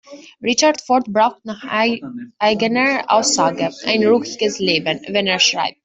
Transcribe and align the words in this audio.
Richard 0.41 0.81
Ford 0.81 1.05
braucht 1.13 1.45
nach 1.45 1.63
eigener 2.39 3.03
Aussage 3.05 3.71
„ein 3.85 4.03
ruhiges 4.03 4.57
Leben“, 4.57 4.99
wenn 5.07 5.27
er 5.27 5.39
schreibt. 5.39 5.77